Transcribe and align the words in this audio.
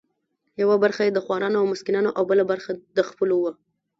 یوه 0.61 0.75
برخه 0.83 1.01
یې 1.05 1.11
د 1.13 1.19
خورانو 1.25 1.57
او 1.61 1.65
مسکینانو 1.71 2.09
او 2.17 2.23
بله 2.31 2.43
برخه 2.51 2.71
د 2.97 2.99
خپلو 3.09 3.35
وه. 3.43 3.51